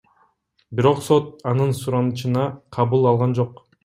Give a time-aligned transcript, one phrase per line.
[0.77, 2.47] Бирок сот анын суранычына
[2.79, 3.61] кабыл алган жок.